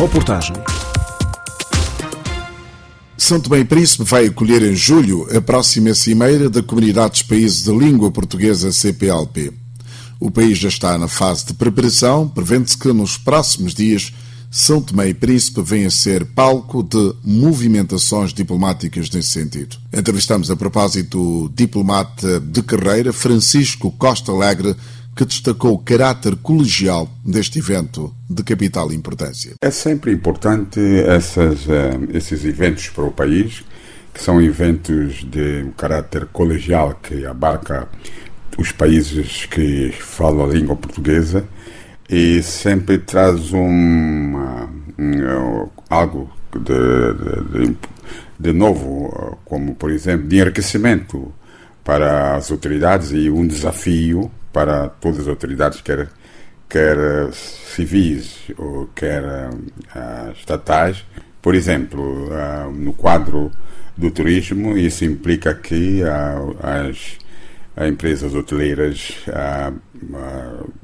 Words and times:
Reportagem. 0.00 0.54
São 3.16 3.40
Tomé 3.40 3.58
e 3.58 3.64
Príncipe 3.64 4.04
vai 4.04 4.26
acolher 4.26 4.62
em 4.62 4.76
julho 4.76 5.26
a 5.36 5.40
próxima 5.40 5.92
cimeira 5.92 6.48
da 6.48 6.62
Comunidade 6.62 7.14
dos 7.14 7.22
Países 7.22 7.64
de 7.64 7.72
Língua 7.72 8.08
Portuguesa 8.08 8.70
CPLP. 8.70 9.52
O 10.20 10.30
país 10.30 10.56
já 10.56 10.68
está 10.68 10.96
na 10.96 11.08
fase 11.08 11.46
de 11.46 11.54
preparação, 11.54 12.28
prevendo-se 12.28 12.78
que 12.78 12.92
nos 12.92 13.16
próximos 13.16 13.74
dias 13.74 14.12
São 14.52 14.80
Tomé 14.80 15.08
e 15.08 15.14
Príncipe 15.14 15.60
venha 15.62 15.88
a 15.88 15.90
ser 15.90 16.24
palco 16.26 16.80
de 16.84 17.14
movimentações 17.24 18.32
diplomáticas 18.32 19.10
nesse 19.10 19.30
sentido. 19.30 19.78
Entrevistamos 19.92 20.48
a 20.48 20.54
propósito 20.54 21.20
o 21.20 21.48
diplomata 21.48 22.38
de 22.38 22.62
carreira 22.62 23.12
Francisco 23.12 23.90
Costa 23.98 24.30
Alegre, 24.30 24.76
que 25.18 25.24
destacou 25.24 25.72
o 25.74 25.78
caráter 25.78 26.36
colegial 26.36 27.10
deste 27.24 27.58
evento 27.58 28.14
de 28.30 28.40
capital 28.44 28.92
importância. 28.92 29.54
É 29.60 29.68
sempre 29.68 30.12
importante 30.12 30.78
essas, 31.04 31.68
eh, 31.68 31.98
esses 32.14 32.44
eventos 32.44 32.88
para 32.90 33.02
o 33.02 33.10
país, 33.10 33.64
que 34.14 34.22
são 34.22 34.40
eventos 34.40 35.28
de 35.28 35.72
caráter 35.76 36.26
colegial 36.26 36.94
que 37.02 37.26
abarca 37.26 37.88
os 38.56 38.70
países 38.70 39.44
que 39.46 39.92
falam 39.98 40.48
a 40.48 40.52
língua 40.52 40.76
portuguesa 40.76 41.44
e 42.08 42.40
sempre 42.40 42.98
traz 42.98 43.50
uma, 43.50 44.70
um, 44.96 45.68
algo 45.90 46.30
de, 46.52 47.66
de, 47.66 47.76
de, 48.38 48.52
novo, 48.52 49.36
como 49.44 49.74
por 49.74 49.90
exemplo 49.90 50.28
de 50.28 50.38
enriquecimento 50.38 51.32
para 51.82 52.36
as 52.36 52.52
autoridades 52.52 53.10
e 53.10 53.28
um 53.28 53.44
desafio 53.44 54.30
para 54.52 54.88
todas 54.88 55.20
as 55.20 55.28
autoridades, 55.28 55.80
quer, 55.80 56.08
quer 56.68 57.32
civis 57.32 58.50
ou 58.56 58.88
quer 58.94 59.22
uh, 59.22 60.32
estatais. 60.32 61.04
Por 61.40 61.54
exemplo, 61.54 62.28
uh, 62.28 62.70
no 62.72 62.92
quadro 62.92 63.50
do 63.96 64.10
turismo, 64.10 64.76
isso 64.76 65.04
implica 65.04 65.54
que 65.54 66.02
uh, 66.02 66.56
as 66.62 67.18
empresas 67.86 68.34
hoteleiras 68.34 69.24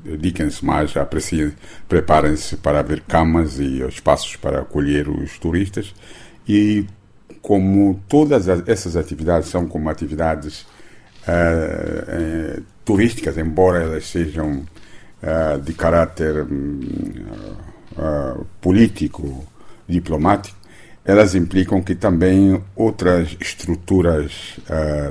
dediquem-se 0.04 0.64
mais, 0.64 0.92
preparem-se 1.88 2.56
para 2.58 2.78
haver 2.78 3.00
camas 3.00 3.58
e 3.58 3.82
espaços 3.82 4.36
para 4.36 4.60
acolher 4.60 5.08
os 5.08 5.36
turistas 5.36 5.92
e 6.48 6.86
como 7.44 8.00
todas 8.08 8.48
essas 8.48 8.96
atividades 8.96 9.48
são 9.48 9.66
como 9.66 9.90
atividades 9.90 10.62
uh, 11.28 12.62
turísticas, 12.94 13.36
embora 13.36 13.82
elas 13.82 14.06
sejam 14.06 14.64
uh, 15.20 15.60
de 15.60 15.72
caráter 15.72 16.46
político, 18.60 19.44
diplomático, 19.88 20.56
elas 21.04 21.34
implicam 21.34 21.82
que 21.82 21.96
também 21.96 22.62
outras 22.74 23.36
estruturas 23.40 24.58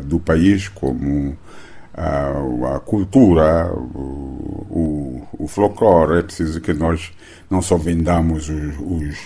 do 0.04 0.20
país, 0.20 0.68
como 0.68 1.38
a 1.94 2.80
cultura, 2.80 3.72
o, 3.72 5.28
o, 5.38 5.44
o, 5.44 5.48
folclore, 5.48 6.20
é 6.20 6.24
preciso 6.24 6.60
que 6.60 6.74
nós 6.74 7.12
não 7.50 7.62
só 7.62 7.78
vendamos 7.78 8.50
os, 8.50 8.76
os, 8.80 9.18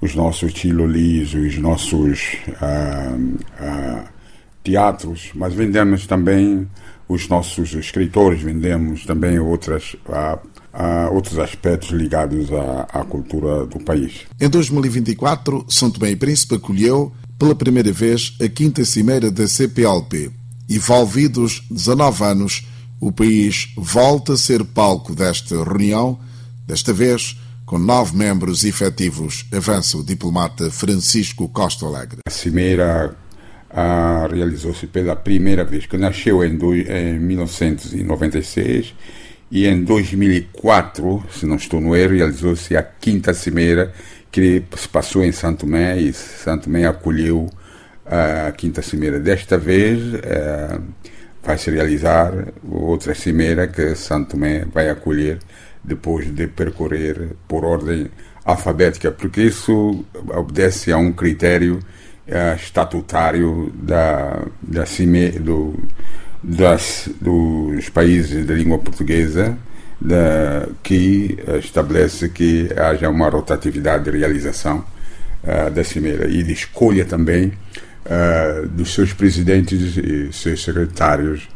os 0.00 0.14
nossos 0.14 0.54
tilolis, 0.54 1.34
os 1.34 1.58
nossos 1.58 2.36
teatros, 4.66 5.30
mas 5.34 5.52
vendemos 5.54 6.06
também 6.06 6.66
os 7.08 7.28
nossos 7.28 7.72
escritores, 7.74 8.42
vendemos 8.42 9.04
também 9.04 9.38
outras, 9.38 9.96
a, 10.08 10.38
a 10.72 11.10
outros 11.10 11.38
aspectos 11.38 11.90
ligados 11.90 12.52
à, 12.52 13.00
à, 13.00 13.04
cultura 13.04 13.66
do 13.66 13.78
país. 13.78 14.22
Em 14.40 14.48
2024, 14.48 15.66
São 15.68 15.90
Tomé 15.90 16.10
e 16.10 16.16
Príncipe 16.16 16.56
acolheu 16.56 17.12
pela 17.38 17.54
primeira 17.54 17.92
vez 17.92 18.36
a 18.40 18.48
quinta 18.48 18.84
cimeira 18.84 19.30
da 19.30 19.46
CPLP. 19.46 20.30
E 20.68 20.78
volvidos 20.78 21.62
19 21.70 22.24
anos, 22.24 22.66
o 23.00 23.12
país 23.12 23.72
volta 23.76 24.32
a 24.32 24.36
ser 24.36 24.64
palco 24.64 25.14
desta 25.14 25.62
reunião, 25.62 26.18
desta 26.66 26.92
vez 26.92 27.36
com 27.66 27.78
nove 27.78 28.16
membros 28.16 28.62
efetivos, 28.62 29.44
avança 29.52 29.98
o 29.98 30.04
diplomata 30.04 30.70
Francisco 30.70 31.48
Costa 31.48 31.84
Alegre. 31.84 32.20
A 32.24 32.30
cimeira 32.30 33.16
ah, 33.78 34.26
realizou-se 34.32 34.86
pela 34.86 35.14
primeira 35.14 35.62
vez, 35.62 35.84
que 35.84 35.98
nasceu 35.98 36.42
em, 36.42 36.56
do, 36.56 36.74
em 36.74 37.18
1996 37.20 38.94
e 39.50 39.66
em 39.66 39.84
2004, 39.84 41.22
se 41.30 41.44
não 41.44 41.56
estou 41.56 41.78
no 41.78 41.94
erro, 41.94 42.14
realizou-se 42.14 42.74
a 42.74 42.82
quinta 42.82 43.34
cimeira 43.34 43.92
que 44.32 44.62
se 44.74 44.88
passou 44.88 45.22
em 45.22 45.30
Santo 45.30 45.66
Tomé 45.66 45.98
e 45.98 46.10
Santo 46.14 46.64
Tomé 46.64 46.86
acolheu 46.86 47.50
a 48.06 48.50
quinta 48.52 48.80
cimeira. 48.80 49.20
Desta 49.20 49.58
vez 49.58 50.14
eh, 50.22 50.78
vai 51.42 51.58
se 51.58 51.70
realizar 51.70 52.32
outra 52.66 53.14
cimeira 53.14 53.68
que 53.68 53.94
Santo 53.94 54.30
Tomé 54.30 54.64
vai 54.64 54.88
acolher 54.88 55.38
depois 55.84 56.34
de 56.34 56.46
percorrer 56.46 57.36
por 57.46 57.62
ordem 57.62 58.10
alfabética, 58.42 59.12
porque 59.12 59.42
isso 59.42 60.02
obedece 60.34 60.92
a 60.92 60.96
um 60.96 61.12
critério 61.12 61.78
estatutário 62.56 63.72
da, 63.74 64.44
da 64.60 64.84
CIME, 64.84 65.30
do, 65.30 65.74
das, 66.42 67.08
dos 67.20 67.88
países 67.88 68.44
da 68.44 68.54
língua 68.54 68.78
portuguesa 68.78 69.56
da, 70.00 70.68
que 70.82 71.38
estabelece 71.62 72.28
que 72.28 72.68
haja 72.76 73.08
uma 73.08 73.28
rotatividade 73.28 74.10
de 74.10 74.18
realização 74.18 74.84
uh, 75.44 75.70
da 75.70 75.84
cimeira 75.84 76.28
e 76.28 76.42
de 76.42 76.52
escolha 76.52 77.04
também 77.04 77.52
uh, 78.04 78.68
dos 78.68 78.92
seus 78.92 79.12
presidentes 79.12 79.96
e 79.96 80.32
seus 80.32 80.62
secretários. 80.62 81.48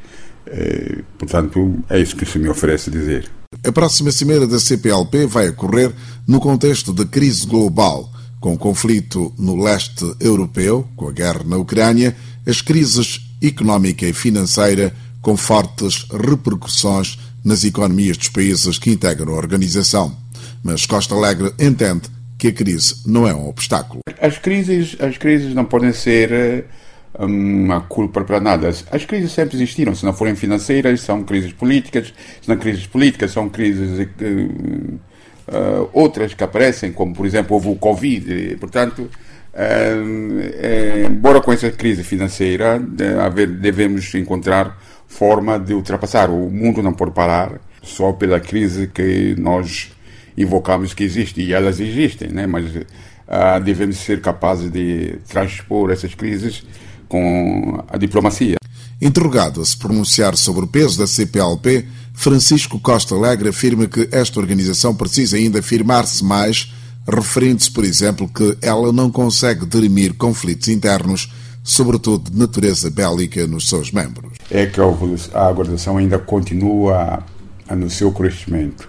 Portanto, 1.17 1.79
é 1.89 2.01
isso 2.01 2.17
que 2.17 2.27
se 2.27 2.37
me 2.37 2.49
oferece 2.49 2.91
dizer. 2.91 3.31
A 3.65 3.71
próxima 3.71 4.11
cimeira 4.11 4.49
da 4.49 4.59
CPLP 4.59 5.27
vai 5.27 5.51
ocorrer 5.51 5.93
no 6.27 6.41
contexto 6.41 6.93
da 6.93 7.05
crise 7.05 7.47
global 7.47 8.11
com 8.41 8.55
o 8.55 8.59
conflito 8.59 9.33
no 9.39 9.63
leste 9.63 10.17
europeu, 10.19 10.89
com 10.97 11.09
a 11.09 11.13
guerra 11.13 11.45
na 11.45 11.59
Ucrânia, 11.59 12.17
as 12.47 12.63
crises 12.63 13.21
económica 13.43 14.07
e 14.07 14.13
financeira 14.13 14.93
com 15.21 15.37
fortes 15.37 16.07
repercussões 16.11 17.19
nas 17.45 17.65
economias 17.65 18.17
dos 18.17 18.29
países 18.29 18.79
que 18.79 18.91
integram 18.91 19.35
a 19.35 19.37
organização. 19.37 20.17
Mas 20.63 20.87
Costa 20.87 21.15
Alegre 21.15 21.53
entende 21.59 22.09
que 22.39 22.49
a 22.49 22.53
crise 22.53 22.97
não 23.07 23.29
é 23.29 23.35
um 23.35 23.49
obstáculo. 23.49 24.01
As 24.21 24.39
crises, 24.39 24.97
as 24.99 25.19
crises 25.19 25.55
não 25.55 25.67
podem 25.67 25.93
ser 25.93 26.33
eh, 26.33 26.65
uma 27.19 27.83
culpa 27.83 28.23
para 28.25 28.41
nada. 28.41 28.69
As 28.69 29.05
crises 29.05 29.33
sempre 29.33 29.57
existiram. 29.57 29.95
Se 29.95 30.05
não 30.05 30.15
forem 30.15 30.35
financeiras, 30.35 31.03
são 31.03 31.23
crises 31.23 31.53
políticas. 31.53 32.15
Se 32.41 32.49
não 32.49 32.57
crises 32.57 32.87
políticas, 32.87 33.33
são 33.33 33.49
crises 33.49 34.09
uh, 35.51 35.89
outras 35.93 36.35
que 36.35 36.43
aparecem, 36.43 36.93
como 36.93 37.15
por 37.15 37.27
exemplo 37.27 37.55
houve 37.55 37.69
o 37.69 37.77
Covid. 37.77 38.57
Portanto, 38.59 39.11
uh, 39.55 41.07
embora 41.07 41.41
com 41.41 41.53
essa 41.53 41.71
crise 41.71 42.03
financeira, 42.03 42.79
de, 42.79 43.47
devemos 43.47 44.15
encontrar 44.15 44.79
forma 45.07 45.59
de 45.59 45.75
ultrapassar. 45.75 46.31
O 46.31 46.49
mundo 46.49 46.83
não 46.83 46.93
pode 46.93 47.11
parar 47.11 47.61
só 47.83 48.13
pela 48.13 48.39
crise 48.39 48.87
que 48.87 49.35
nós 49.37 49.91
invocamos 50.37 50.95
que 50.95 51.05
existe. 51.05 51.43
E 51.43 51.53
elas 51.53 51.81
existem, 51.81 52.29
né? 52.29 52.47
mas 52.47 52.65
uh, 52.67 53.61
devemos 53.63 53.97
ser 53.99 54.21
capazes 54.21 54.71
de 54.71 55.19
transpor 55.29 55.91
essas 55.91 56.15
crises 56.15 56.63
com 57.09 57.83
a 57.89 57.99
diplomacia. 57.99 58.57
Interrogado 59.03 59.61
a 59.61 59.65
se 59.65 59.77
pronunciar 59.77 60.37
sobre 60.37 60.65
o 60.65 60.69
peso 60.69 60.99
da 60.99 61.07
CPLP, 61.07 61.87
Francisco 62.21 62.79
Costa 62.79 63.15
Alegre 63.15 63.49
afirma 63.49 63.87
que 63.87 64.07
esta 64.13 64.39
organização 64.39 64.95
precisa 64.95 65.39
ainda 65.39 65.61
afirmar-se 65.61 66.23
mais, 66.23 66.71
referindo-se, 67.09 67.71
por 67.71 67.83
exemplo, 67.83 68.29
que 68.29 68.59
ela 68.61 68.93
não 68.93 69.11
consegue 69.11 69.65
dirimir 69.65 70.13
conflitos 70.13 70.69
internos, 70.69 71.33
sobretudo 71.65 72.31
de 72.31 72.39
natureza 72.39 72.91
bélica, 72.91 73.47
nos 73.47 73.71
seus 73.71 73.91
membros. 73.91 74.33
É 74.51 74.67
que 74.67 74.79
a 74.79 74.85
organização 74.85 75.97
ainda 75.97 76.19
continua 76.19 77.25
no 77.75 77.89
seu 77.89 78.13
crescimento. 78.13 78.87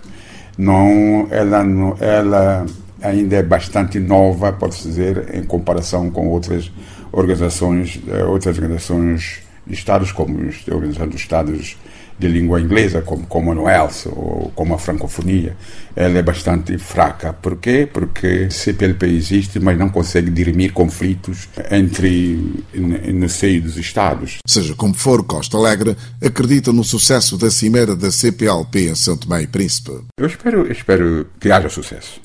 Não, 0.58 1.26
ela, 1.32 1.64
ela 2.02 2.66
ainda 3.02 3.38
é 3.38 3.44
bastante 3.44 3.98
nova, 3.98 4.52
pode-se 4.52 4.90
dizer, 4.90 5.34
em 5.34 5.44
comparação 5.44 6.12
com 6.12 6.28
outras 6.28 6.70
organizações, 7.14 7.98
eh, 8.10 8.26
outras 8.26 8.58
organizações 8.58 9.40
de 9.66 9.74
Estados, 9.74 10.12
como 10.12 10.38
a 10.38 10.76
Organização 10.76 11.08
dos 11.08 11.22
Estados 11.22 11.78
de 12.18 12.28
língua 12.28 12.62
inglesa, 12.62 13.02
como 13.02 13.26
Commonwealth 13.26 14.06
ou 14.08 14.52
como 14.56 14.74
a 14.74 14.78
francofonia, 14.78 15.56
ela 15.96 16.20
é 16.20 16.22
bastante 16.22 16.78
fraca. 16.78 17.34
Por 17.34 17.58
quê? 17.58 17.90
Porque 17.92 18.50
CPLP 18.50 19.08
existe, 19.08 19.60
mas 19.60 19.78
não 19.78 19.90
consegue 19.90 20.30
dirimir 20.30 20.72
conflitos 20.72 21.50
entre 21.70 22.64
no 22.74 23.28
seio 23.28 23.62
dos 23.62 23.78
Estados. 23.78 24.38
Seja 24.46 24.76
como 24.76 24.94
for, 24.94 25.24
Costa 25.24 25.58
Alegre 25.58 25.98
acredita 26.24 26.72
no 26.72 26.84
sucesso 26.84 27.38
da 27.38 27.50
cimeira 27.50 27.96
da 27.96 28.12
CPLP 28.12 28.90
em 28.90 28.96
São 28.96 29.18
Tomé 29.18 29.44
e 29.44 29.48
Príncipe. 29.48 29.92
Eu 30.18 30.28
espero, 30.28 30.72
espero 30.72 31.28
que 31.40 31.52
haja 31.52 31.70
sucesso 31.70 32.22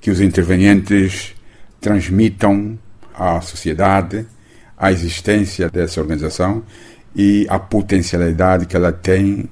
que 0.00 0.10
os 0.10 0.20
intervenientes 0.20 1.32
transmitam 1.80 2.78
à 3.14 3.40
sociedade 3.40 4.26
a 4.76 4.90
existência 4.90 5.70
dessa 5.70 6.00
organização 6.00 6.64
e 7.14 7.46
a 7.48 7.58
potencialidade 7.58 8.66
que 8.66 8.76
ela 8.76 8.92
tem 8.92 9.48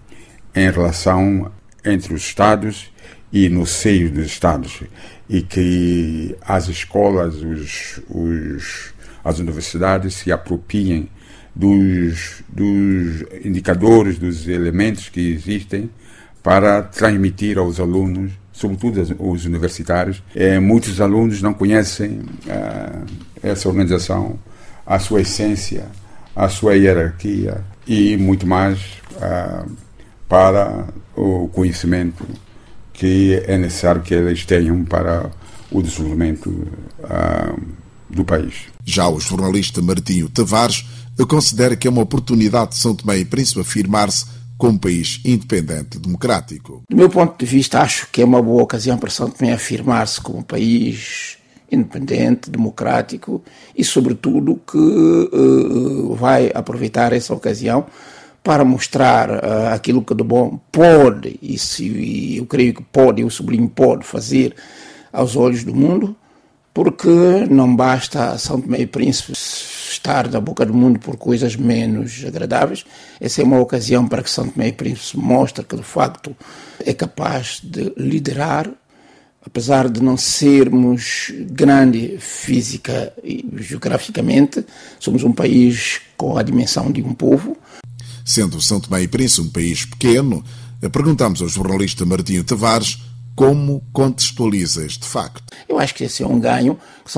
em 0.55 0.71
relação 0.71 1.51
entre 1.85 2.15
os 2.15 2.23
Estados 2.23 2.91
e 3.33 3.49
no 3.49 3.67
seio 3.67 4.11
dos 4.11 4.27
Estados. 4.27 4.83
E 5.29 5.43
que 5.43 6.37
as 6.43 6.69
escolas, 6.69 7.37
os, 7.37 8.01
os, 8.09 8.95
as 9.23 9.39
universidades 9.39 10.15
se 10.15 10.33
apropiem 10.33 11.09
dos, 11.55 12.43
dos 12.49 13.25
indicadores, 13.45 14.19
dos 14.19 14.49
elementos 14.49 15.09
que 15.09 15.33
existem 15.33 15.91
para 16.43 16.83
transmitir 16.83 17.59
aos 17.59 17.79
alunos, 17.79 18.33
sobretudo 18.53 19.01
os 19.19 19.45
universitários. 19.45 20.23
É, 20.35 20.59
muitos 20.59 21.01
alunos 21.01 21.43
não 21.43 21.53
conhecem 21.53 22.21
uh, 22.47 23.07
essa 23.43 23.69
organização, 23.69 24.39
a 24.87 24.99
sua 24.99 25.21
essência, 25.21 25.87
a 26.41 26.49
sua 26.49 26.75
hierarquia 26.75 27.63
e 27.87 28.17
muito 28.17 28.47
mais 28.47 28.79
uh, 29.17 29.71
para 30.27 30.87
o 31.15 31.49
conhecimento 31.49 32.27
que 32.95 33.43
é 33.47 33.59
necessário 33.59 34.01
que 34.01 34.15
eles 34.15 34.47
tenham 34.47 34.83
para 34.85 35.31
o 35.71 35.83
desenvolvimento 35.83 36.49
uh, 36.49 37.61
do 38.09 38.25
país. 38.25 38.55
Já 38.87 39.07
o 39.07 39.21
jornalista 39.21 39.83
Martinho 39.83 40.31
Tavares 40.31 40.87
considera 41.29 41.77
que 41.77 41.87
é 41.87 41.91
uma 41.91 42.03
oportunidade 42.03 42.71
de 42.71 42.79
São 42.79 42.95
Tomé 42.95 43.19
e 43.19 43.25
Príncipe 43.27 43.61
afirmar-se 43.61 44.25
como 44.57 44.79
país 44.79 45.21
independente 45.23 45.99
e 45.99 46.01
democrático. 46.01 46.83
Do 46.89 46.97
meu 46.97 47.11
ponto 47.11 47.39
de 47.39 47.45
vista, 47.45 47.83
acho 47.83 48.09
que 48.11 48.23
é 48.23 48.25
uma 48.25 48.43
boa 48.43 48.63
ocasião 48.63 48.97
para 48.97 49.11
São 49.11 49.31
Tomé 49.31 49.53
afirmar-se 49.53 50.19
como 50.23 50.43
país 50.43 51.37
independente, 51.71 52.51
democrático 52.51 53.43
e, 53.77 53.85
sobretudo, 53.85 54.61
que 54.71 54.79
uh, 54.79 56.15
vai 56.15 56.51
aproveitar 56.55 57.13
essa 57.13 57.35
ocasião 57.35 57.87
para 58.43 58.65
mostrar 58.65 59.31
uh, 59.31 59.69
aquilo 59.73 60.03
que 60.03 60.15
de 60.15 60.25
bom 60.25 60.59
pode, 60.73 61.39
e, 61.43 61.59
se, 61.59 62.37
eu 62.37 62.47
creio 62.47 62.75
que 62.75 62.83
pode, 62.83 63.23
eu 63.23 63.31
sublinho 63.31 63.69
pode, 63.69 64.05
fazer 64.05 64.55
aos 65.13 65.37
olhos 65.37 65.65
do 65.65 65.75
mundo, 65.75 66.17
porque 66.73 67.09
não 67.51 67.75
basta 67.75 68.39
São 68.39 68.61
Tomé 68.61 68.81
e 68.81 68.87
Príncipe 68.87 69.33
estar 69.33 70.31
na 70.31 70.41
boca 70.41 70.65
do 70.65 70.73
mundo 70.73 71.01
por 71.01 71.17
coisas 71.17 71.57
menos 71.57 72.25
agradáveis. 72.25 72.85
Essa 73.21 73.43
é 73.43 73.45
uma 73.45 73.59
ocasião 73.59 74.07
para 74.07 74.23
que 74.23 74.31
São 74.31 74.49
Tomé 74.49 74.69
e 74.69 74.73
Príncipe 74.73 75.19
mostre 75.19 75.65
que, 75.65 75.77
de 75.77 75.83
facto, 75.83 76.35
é 76.85 76.95
capaz 76.95 77.61
de 77.63 77.93
liderar, 77.97 78.71
apesar 79.45 79.89
de 79.89 80.03
não 80.03 80.17
sermos 80.17 81.33
grande 81.51 82.19
física 82.19 83.13
e 83.23 83.45
geograficamente, 83.57 84.65
somos 84.99 85.23
um 85.25 85.33
país 85.33 86.01
com 86.17 86.37
a 86.37 86.43
dimensão 86.43 86.91
de 86.91 87.03
um 87.03 87.15
povo. 87.15 87.57
Sendo 88.25 88.61
São 88.61 88.79
Tomé 88.79 89.03
e 89.03 89.09
Príncipe 89.09 89.49
um 89.49 89.51
país 89.51 89.85
pequeno, 89.85 90.45
perguntamos 90.93 91.41
ao 91.43 91.49
jornalista 91.49 92.05
Martinho 92.05 92.45
Tavares 92.45 92.99
como 93.35 93.83
contextualiza 93.93 94.85
este 94.85 95.07
facto? 95.07 95.43
Eu 95.67 95.79
acho 95.79 95.95
que 95.95 96.05
esse 96.05 96.23
é 96.23 96.27
um 96.27 96.39
ganho 96.39 96.79
que 97.03 97.11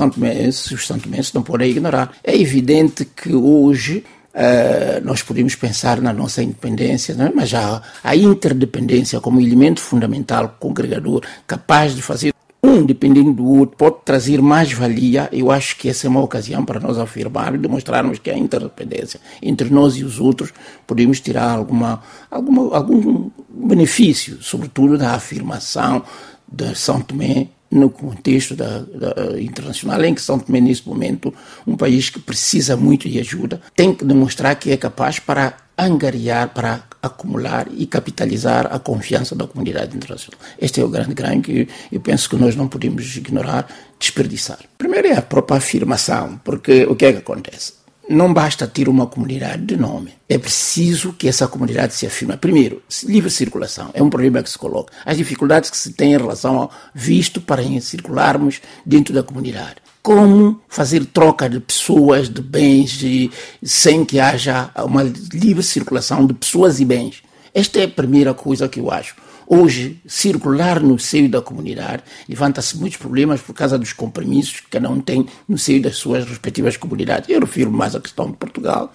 os 0.73 0.87
santomenses 0.87 1.33
não 1.33 1.43
podem 1.43 1.69
ignorar. 1.69 2.15
É 2.23 2.33
evidente 2.39 3.03
que 3.03 3.33
hoje 3.33 4.05
uh, 4.33 5.03
nós 5.03 5.21
podemos 5.21 5.55
pensar 5.55 6.01
na 6.01 6.11
nossa 6.11 6.41
independência, 6.41 7.13
é? 7.13 7.31
mas 7.33 7.49
já 7.49 7.81
a 8.03 8.15
interdependência 8.15 9.19
como 9.19 9.39
elemento 9.39 9.79
fundamental, 9.79 10.55
congregador, 10.59 11.21
capaz 11.47 11.95
de 11.95 12.01
fazer 12.01 12.33
um 12.63 12.85
dependendo 12.85 13.33
do 13.33 13.45
outro, 13.45 13.75
pode 13.75 13.97
trazer 14.05 14.41
mais 14.41 14.71
valia. 14.71 15.27
Eu 15.33 15.51
acho 15.51 15.77
que 15.77 15.89
essa 15.89 16.07
é 16.07 16.09
uma 16.09 16.21
ocasião 16.21 16.63
para 16.63 16.79
nós 16.79 16.97
afirmarmos, 16.97 17.61
demonstrarmos 17.61 18.19
que 18.19 18.31
a 18.31 18.37
interdependência 18.37 19.19
entre 19.41 19.69
nós 19.69 19.95
e 19.97 20.03
os 20.03 20.19
outros 20.19 20.53
podemos 20.87 21.19
tirar 21.19 21.51
alguma, 21.51 22.01
alguma, 22.31 22.75
algum 22.75 23.29
benefício, 23.49 24.41
sobretudo 24.41 24.97
da 24.97 25.11
afirmação 25.11 26.03
de 26.47 26.73
São 26.73 27.01
Tomé 27.01 27.49
no 27.73 27.89
contexto 27.89 28.55
da, 28.55 28.79
da, 28.79 29.41
internacional, 29.41 30.03
em 30.03 30.13
que 30.13 30.21
São 30.21 30.37
Tomé, 30.37 30.61
nesse 30.61 30.87
momento, 30.87 31.33
um 31.65 31.75
país 31.75 32.09
que 32.09 32.19
precisa 32.19 32.77
muito 32.77 33.09
de 33.09 33.19
ajuda, 33.19 33.59
tem 33.75 33.93
que 33.93 34.05
demonstrar 34.05 34.55
que 34.55 34.71
é 34.71 34.77
capaz 34.77 35.17
para 35.17 35.57
angariar, 35.75 36.49
para 36.53 36.83
acumular 37.01 37.67
e 37.75 37.87
capitalizar 37.87 38.67
a 38.71 38.77
confiança 38.77 39.35
da 39.35 39.47
comunidade 39.47 39.95
internacional. 39.95 40.39
Este 40.61 40.79
é 40.79 40.83
o 40.83 40.89
grande 40.89 41.15
ganho 41.15 41.41
que 41.41 41.67
eu 41.91 41.99
penso 41.99 42.29
que 42.29 42.35
nós 42.35 42.55
não 42.55 42.67
podemos 42.67 43.17
ignorar, 43.17 43.67
desperdiçar. 43.99 44.59
Primeiro 44.77 45.07
é 45.07 45.17
a 45.17 45.21
própria 45.21 45.57
afirmação, 45.57 46.39
porque 46.43 46.85
o 46.85 46.95
que 46.95 47.05
é 47.05 47.13
que 47.13 47.19
acontece? 47.19 47.82
Não 48.09 48.33
basta 48.33 48.67
ter 48.67 48.89
uma 48.89 49.07
comunidade 49.07 49.65
de 49.65 49.77
nome, 49.77 50.13
é 50.27 50.37
preciso 50.37 51.13
que 51.13 51.27
essa 51.27 51.47
comunidade 51.47 51.93
se 51.93 52.05
afirme. 52.05 52.35
Primeiro, 52.35 52.81
livre 53.05 53.29
circulação 53.29 53.91
é 53.93 54.03
um 54.03 54.09
problema 54.09 54.43
que 54.43 54.49
se 54.49 54.57
coloca. 54.57 54.91
As 55.05 55.17
dificuldades 55.17 55.69
que 55.69 55.77
se 55.77 55.93
tem 55.93 56.13
em 56.13 56.17
relação 56.17 56.57
ao 56.57 56.71
visto 56.93 57.39
para 57.39 57.63
circularmos 57.79 58.61
dentro 58.85 59.13
da 59.13 59.23
comunidade 59.23 59.83
como 60.03 60.59
fazer 60.67 61.05
troca 61.05 61.49
de 61.49 61.61
pessoas, 61.61 62.27
de 62.27 62.41
bens, 62.41 62.91
de, 62.91 63.31
sem 63.63 64.03
que 64.03 64.19
haja 64.19 64.69
uma 64.75 65.01
livre 65.01 65.63
circulação 65.63 66.27
de 66.27 66.33
pessoas 66.33 66.81
e 66.81 66.85
bens. 66.85 67.23
Esta 67.53 67.79
é 67.79 67.85
a 67.85 67.87
primeira 67.87 68.33
coisa 68.33 68.67
que 68.67 68.81
eu 68.81 68.91
acho. 68.91 69.15
Hoje, 69.47 69.99
circular 70.07 70.79
no 70.79 70.97
seio 70.97 71.29
da 71.29 71.41
comunidade 71.41 72.03
levanta-se 72.27 72.77
muitos 72.77 72.97
problemas 72.97 73.41
por 73.41 73.53
causa 73.53 73.77
dos 73.77 73.93
compromissos 73.93 74.61
que 74.61 74.67
cada 74.69 74.89
um 74.89 75.01
tem 75.01 75.25
no 75.47 75.57
seio 75.57 75.81
das 75.81 75.95
suas 75.95 76.25
respectivas 76.25 76.77
comunidades. 76.77 77.29
Eu 77.29 77.39
refiro 77.39 77.71
mais 77.71 77.95
à 77.95 77.99
questão 77.99 78.29
de 78.29 78.37
Portugal, 78.37 78.93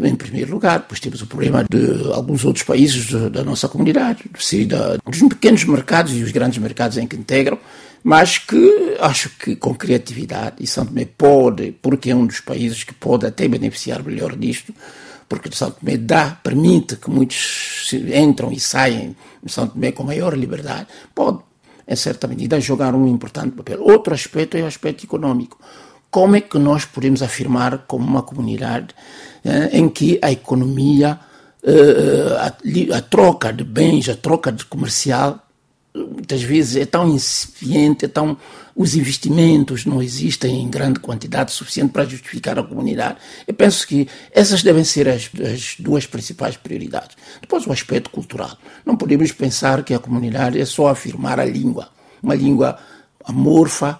em 0.00 0.14
primeiro 0.14 0.52
lugar. 0.52 0.80
Depois 0.80 1.00
temos 1.00 1.22
o 1.22 1.26
problema 1.26 1.64
de 1.64 2.12
alguns 2.12 2.44
outros 2.44 2.64
países 2.64 3.10
da 3.30 3.42
nossa 3.42 3.68
comunidade, 3.68 4.24
do 4.30 4.42
seio 4.42 4.66
da, 4.66 4.96
dos 4.96 5.18
pequenos 5.28 5.64
mercados 5.64 6.12
e 6.16 6.22
os 6.22 6.30
grandes 6.30 6.58
mercados 6.58 6.96
em 6.98 7.06
que 7.06 7.16
integram 7.16 7.58
mas 8.02 8.38
que 8.38 8.96
acho 9.00 9.30
que 9.30 9.56
com 9.56 9.74
criatividade, 9.74 10.56
e 10.60 10.66
São 10.66 10.86
Tomé 10.86 11.06
pode, 11.06 11.72
porque 11.82 12.10
é 12.10 12.14
um 12.14 12.26
dos 12.26 12.40
países 12.40 12.84
que 12.84 12.94
pode 12.94 13.26
até 13.26 13.48
beneficiar 13.48 14.02
melhor 14.02 14.36
disto, 14.36 14.72
porque 15.28 15.54
São 15.54 15.70
Tomé 15.70 15.96
dá, 15.96 16.38
permite 16.42 16.96
que 16.96 17.10
muitos 17.10 17.92
entram 17.92 18.50
e 18.50 18.58
saem 18.58 19.14
de 19.42 19.52
São 19.52 19.68
Tomé 19.68 19.92
com 19.92 20.02
maior 20.02 20.36
liberdade, 20.36 20.86
pode, 21.14 21.40
em 21.86 21.96
certa 21.96 22.26
medida, 22.26 22.60
jogar 22.60 22.94
um 22.94 23.06
importante 23.06 23.54
papel. 23.54 23.82
Outro 23.82 24.14
aspecto 24.14 24.56
é 24.56 24.62
o 24.62 24.66
aspecto 24.66 25.04
econômico. 25.04 25.58
Como 26.10 26.36
é 26.36 26.40
que 26.40 26.58
nós 26.58 26.84
podemos 26.84 27.22
afirmar 27.22 27.84
como 27.86 28.06
uma 28.06 28.22
comunidade 28.22 28.94
eh, 29.44 29.70
em 29.72 29.88
que 29.88 30.18
a 30.22 30.32
economia, 30.32 31.20
eh, 31.62 32.36
a, 32.38 32.96
a 32.96 33.00
troca 33.02 33.52
de 33.52 33.64
bens, 33.64 34.08
a 34.08 34.14
troca 34.14 34.50
de 34.50 34.64
comercial 34.64 35.47
muitas 36.18 36.42
vezes 36.42 36.76
é 36.76 36.84
tão 36.84 37.08
incipiente, 37.08 38.04
é 38.04 38.08
tão 38.08 38.36
os 38.78 38.94
investimentos 38.94 39.84
não 39.84 40.00
existem 40.00 40.62
em 40.62 40.68
grande 40.68 41.00
quantidade 41.00 41.50
suficiente 41.50 41.92
para 41.92 42.04
justificar 42.04 42.56
a 42.60 42.62
comunidade. 42.62 43.16
Eu 43.44 43.52
penso 43.52 43.84
que 43.84 44.06
essas 44.30 44.62
devem 44.62 44.84
ser 44.84 45.08
as, 45.08 45.28
as, 45.52 45.74
duas 45.80 46.06
principais 46.06 46.56
prioridades. 46.56 47.16
Depois, 47.40 47.66
o 47.66 47.72
aspecto 47.72 48.08
cultural. 48.08 48.56
Não 48.86 48.96
podemos 48.96 49.32
pensar 49.32 49.82
que 49.82 49.92
a 49.92 49.98
comunidade 49.98 50.60
é 50.60 50.64
só 50.64 50.86
afirmar 50.86 51.40
a 51.40 51.44
língua, 51.44 51.88
uma 52.22 52.36
língua 52.36 52.78
amorfa, 53.24 53.98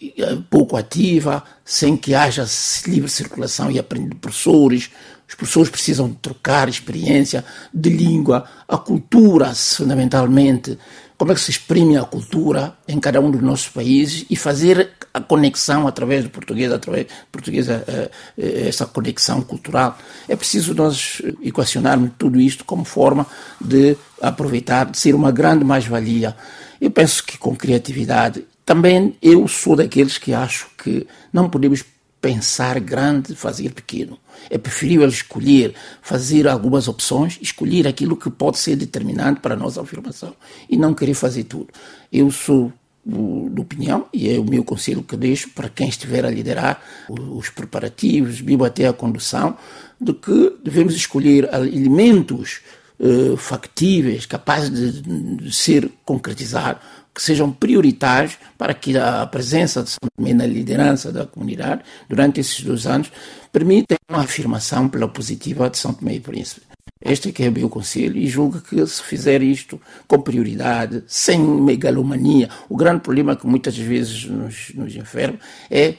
eh, 0.00 0.38
pouco 0.48 0.78
ativa, 0.78 1.44
sem 1.62 1.94
que 1.94 2.14
haja 2.14 2.46
livre 2.86 3.10
circulação 3.10 3.70
e 3.70 3.78
aprendizagem 3.78 4.14
de 4.14 4.20
professores. 4.20 4.90
Os 5.28 5.34
professores 5.34 5.70
precisam 5.70 6.12
trocar 6.12 6.68
experiência 6.68 7.44
de 7.72 7.90
língua, 7.90 8.44
a 8.68 8.76
cultura, 8.76 9.54
fundamentalmente 9.54 10.78
como 11.16 11.32
é 11.32 11.34
que 11.34 11.40
se 11.40 11.50
exprime 11.50 11.96
a 11.96 12.04
cultura 12.04 12.76
em 12.88 12.98
cada 12.98 13.20
um 13.20 13.30
dos 13.30 13.40
nossos 13.40 13.68
países 13.68 14.26
e 14.28 14.36
fazer 14.36 14.90
a 15.12 15.20
conexão 15.20 15.86
através 15.86 16.24
do 16.24 16.30
português, 16.30 16.72
através 16.72 17.06
do 17.06 17.12
português, 17.30 17.68
eh, 17.68 18.10
eh, 18.36 18.68
essa 18.68 18.84
conexão 18.84 19.40
cultural. 19.40 19.96
É 20.28 20.34
preciso 20.34 20.74
nós 20.74 21.22
equacionarmos 21.42 22.10
tudo 22.18 22.40
isto 22.40 22.64
como 22.64 22.84
forma 22.84 23.26
de 23.60 23.96
aproveitar, 24.20 24.90
de 24.90 24.98
ser 24.98 25.14
uma 25.14 25.30
grande 25.30 25.64
mais-valia. 25.64 26.36
Eu 26.80 26.90
penso 26.90 27.24
que 27.24 27.38
com 27.38 27.54
criatividade, 27.54 28.44
também 28.66 29.16
eu 29.22 29.46
sou 29.46 29.76
daqueles 29.76 30.18
que 30.18 30.34
acho 30.34 30.68
que 30.76 31.06
não 31.32 31.48
podemos 31.48 31.84
pensar 32.24 32.80
grande, 32.80 33.34
fazer 33.34 33.74
pequeno. 33.74 34.18
É 34.48 34.56
preferível 34.56 35.06
escolher, 35.06 35.74
fazer 36.00 36.48
algumas 36.48 36.88
opções, 36.88 37.38
escolher 37.42 37.86
aquilo 37.86 38.16
que 38.16 38.30
pode 38.30 38.56
ser 38.56 38.76
determinante 38.76 39.40
para 39.40 39.52
a 39.52 39.56
nossa 39.58 39.82
afirmação 39.82 40.34
e 40.70 40.74
não 40.74 40.94
querer 40.94 41.12
fazer 41.12 41.44
tudo. 41.44 41.68
Eu 42.10 42.30
sou 42.30 42.72
de 43.04 43.60
opinião, 43.60 44.06
e 44.10 44.30
é 44.30 44.38
o 44.38 44.44
meu 44.44 44.64
conselho 44.64 45.02
que 45.02 45.14
deixo 45.14 45.50
para 45.50 45.68
quem 45.68 45.86
estiver 45.90 46.24
a 46.24 46.30
liderar 46.30 46.82
os 47.10 47.50
preparativos, 47.50 48.40
mesmo 48.40 48.64
até 48.64 48.88
a 48.88 48.94
condução, 48.94 49.58
de 50.00 50.14
que 50.14 50.56
devemos 50.64 50.94
escolher 50.94 51.46
elementos 51.52 52.62
uh, 52.98 53.36
factíveis, 53.36 54.24
capazes 54.24 55.02
de, 55.02 55.02
de 55.36 55.54
ser 55.54 55.90
concretizados 56.06 56.82
que 57.14 57.22
sejam 57.22 57.52
prioritários 57.52 58.36
para 58.58 58.74
que 58.74 58.98
a 58.98 59.24
presença 59.26 59.82
de 59.82 59.90
São 59.90 60.08
Tomé 60.16 60.34
na 60.34 60.46
liderança 60.46 61.12
da 61.12 61.24
comunidade 61.24 61.82
durante 62.08 62.40
esses 62.40 62.60
dois 62.60 62.86
anos 62.86 63.12
permita 63.52 63.94
uma 64.10 64.22
afirmação 64.22 64.88
pela 64.88 65.06
positiva 65.06 65.70
de 65.70 65.78
São 65.78 65.94
Tomé 65.94 66.14
e 66.14 66.20
Príncipe. 66.20 66.62
Este 67.00 67.28
é 67.28 67.32
que 67.32 67.44
é 67.44 67.48
o 67.50 67.52
meu 67.52 67.68
conselho 67.68 68.16
e 68.16 68.26
julgo 68.26 68.60
que 68.60 68.84
se 68.86 69.02
fizer 69.02 69.42
isto 69.42 69.80
com 70.08 70.20
prioridade, 70.20 71.04
sem 71.06 71.38
megalomania, 71.38 72.48
o 72.68 72.76
grande 72.76 73.02
problema 73.02 73.36
que 73.36 73.46
muitas 73.46 73.76
vezes 73.76 74.24
nos, 74.24 74.72
nos 74.74 74.96
enferma 74.96 75.38
é 75.70 75.94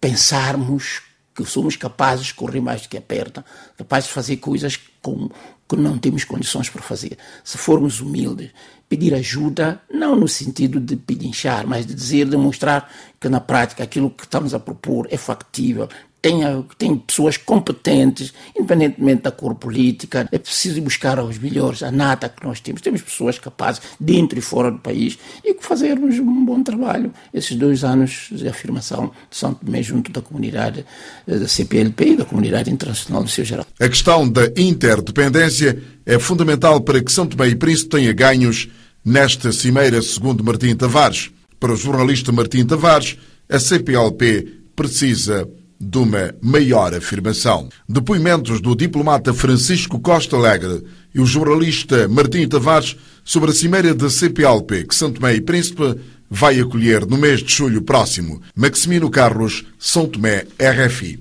pensarmos 0.00 1.02
que 1.34 1.44
somos 1.44 1.76
capazes 1.76 2.26
de 2.26 2.34
correr 2.34 2.60
mais 2.60 2.82
do 2.82 2.88
que 2.88 2.96
aperta, 2.96 3.44
capazes 3.76 4.08
de 4.08 4.14
fazer 4.14 4.36
coisas 4.38 4.76
com, 5.00 5.30
que 5.68 5.76
não 5.76 5.98
temos 5.98 6.24
condições 6.24 6.70
para 6.70 6.82
fazer. 6.82 7.18
Se 7.44 7.58
formos 7.58 8.00
humildes, 8.00 8.50
pedir 8.88 9.14
ajuda, 9.14 9.80
não 9.92 10.16
no 10.16 10.26
sentido 10.26 10.80
de 10.80 10.96
pedinchar, 10.96 11.66
mas 11.66 11.84
de 11.84 11.94
dizer, 11.94 12.26
demonstrar 12.26 12.90
que 13.20 13.28
na 13.28 13.40
prática 13.40 13.84
aquilo 13.84 14.10
que 14.10 14.24
estamos 14.24 14.54
a 14.54 14.58
propor 14.58 15.06
é 15.10 15.16
factível, 15.16 15.88
tem, 16.20 16.40
tem 16.76 16.96
pessoas 16.96 17.36
competentes, 17.36 18.32
independentemente 18.56 19.22
da 19.22 19.30
cor 19.30 19.54
política. 19.54 20.28
É 20.32 20.38
preciso 20.38 20.80
buscar 20.82 21.18
os 21.20 21.38
melhores, 21.38 21.82
a 21.82 21.90
nata 21.90 22.28
que 22.28 22.44
nós 22.44 22.60
temos. 22.60 22.80
Temos 22.80 23.02
pessoas 23.02 23.38
capazes, 23.38 23.80
dentro 24.00 24.38
e 24.38 24.42
fora 24.42 24.70
do 24.70 24.78
país, 24.78 25.18
e 25.44 25.54
fazermos 25.60 26.18
um 26.18 26.44
bom 26.44 26.62
trabalho. 26.62 27.12
Esses 27.32 27.56
dois 27.56 27.84
anos 27.84 28.28
de 28.32 28.48
afirmação 28.48 29.12
de 29.30 29.36
São 29.36 29.54
Tomé 29.54 29.82
junto 29.82 30.10
da 30.10 30.20
comunidade 30.20 30.84
eh, 31.26 31.38
da 31.38 31.46
CPLP 31.46 32.04
e 32.04 32.16
da 32.16 32.24
comunidade 32.24 32.70
internacional 32.70 33.22
no 33.22 33.28
seu 33.28 33.44
geral. 33.44 33.66
A 33.78 33.88
questão 33.88 34.28
da 34.28 34.46
interdependência 34.56 35.80
é 36.04 36.18
fundamental 36.18 36.80
para 36.80 37.02
que 37.02 37.12
São 37.12 37.26
Tomé 37.26 37.48
e 37.48 37.54
Príncipe 37.54 37.90
tenha 37.90 38.12
ganhos 38.12 38.68
nesta 39.04 39.52
cimeira, 39.52 40.02
segundo 40.02 40.42
Martim 40.42 40.74
Tavares. 40.74 41.30
Para 41.60 41.72
o 41.72 41.76
jornalista 41.76 42.32
Martim 42.32 42.64
Tavares, 42.64 43.16
a 43.48 43.58
CPLP 43.58 44.58
precisa 44.76 45.48
de 45.80 45.98
uma 45.98 46.34
maior 46.42 46.94
afirmação. 46.94 47.68
Depoimentos 47.88 48.60
do 48.60 48.74
diplomata 48.74 49.32
Francisco 49.32 50.00
Costa 50.00 50.36
Alegre 50.36 50.84
e 51.14 51.20
o 51.20 51.26
jornalista 51.26 52.08
Martim 52.08 52.46
Tavares 52.48 52.96
sobre 53.24 53.50
a 53.50 53.54
cimeira 53.54 53.94
da 53.94 54.10
CPLP 54.10 54.84
que 54.84 54.94
São 54.94 55.12
Tomé 55.12 55.34
e 55.34 55.40
Príncipe 55.40 55.98
vai 56.30 56.60
acolher 56.60 57.06
no 57.06 57.16
mês 57.16 57.42
de 57.42 57.54
julho 57.54 57.82
próximo. 57.82 58.42
Maximino 58.54 59.08
Carlos, 59.10 59.64
São 59.78 60.06
Tomé, 60.06 60.44
RFI. 60.58 61.16